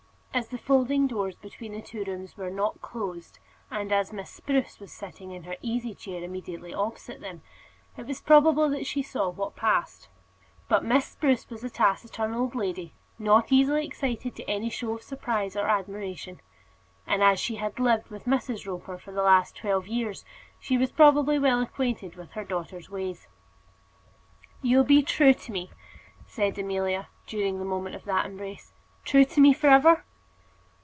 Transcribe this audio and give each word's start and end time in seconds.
As 0.33 0.47
the 0.47 0.57
folding 0.57 1.07
doors 1.07 1.35
between 1.35 1.73
the 1.73 1.81
two 1.81 2.05
rooms 2.05 2.37
were 2.37 2.49
not 2.49 2.81
closed, 2.81 3.39
and 3.69 3.91
as 3.91 4.13
Miss 4.13 4.29
Spruce 4.29 4.79
was 4.79 4.89
sitting 4.89 5.31
in 5.31 5.43
her 5.43 5.57
easy 5.61 5.93
chair 5.93 6.23
immediately 6.23 6.73
opposite 6.73 7.15
to 7.15 7.19
them, 7.19 7.41
it 7.97 8.05
was 8.07 8.21
probable 8.21 8.69
that 8.69 8.85
she 8.87 9.03
saw 9.03 9.27
what 9.27 9.57
passed. 9.57 10.07
But 10.69 10.85
Miss 10.85 11.05
Spruce 11.07 11.49
was 11.49 11.65
a 11.65 11.69
taciturn 11.69 12.33
old 12.33 12.55
lady, 12.55 12.93
not 13.19 13.51
easily 13.51 13.85
excited 13.85 14.33
to 14.37 14.49
any 14.49 14.69
show 14.69 14.93
of 14.95 15.01
surprise 15.03 15.57
or 15.57 15.67
admiration; 15.67 16.39
and 17.05 17.21
as 17.21 17.37
she 17.37 17.55
had 17.55 17.77
lived 17.77 18.07
with 18.09 18.23
Mrs. 18.23 18.65
Roper 18.65 18.97
for 18.97 19.11
the 19.11 19.21
last 19.23 19.57
twelve 19.57 19.85
years, 19.85 20.23
she 20.61 20.77
was 20.77 20.93
probably 20.93 21.39
well 21.39 21.59
acquainted 21.61 22.15
with 22.15 22.31
her 22.31 22.45
daughter's 22.45 22.89
ways. 22.89 23.27
"You'll 24.61 24.85
be 24.85 25.03
true 25.03 25.33
to 25.33 25.51
me?" 25.51 25.71
said 26.25 26.57
Amelia, 26.57 27.09
during 27.27 27.59
the 27.59 27.65
moment 27.65 27.95
of 27.95 28.05
that 28.05 28.25
embrace 28.25 28.71
"true 29.03 29.25
to 29.25 29.41
me 29.41 29.51
for 29.51 29.67
ever?" 29.67 30.05